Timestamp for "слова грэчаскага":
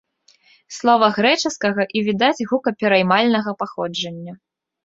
0.77-1.87